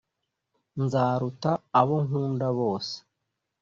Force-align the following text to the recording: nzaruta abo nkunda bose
nzaruta 0.83 1.51
abo 1.79 1.95
nkunda 2.05 2.47
bose 2.59 2.95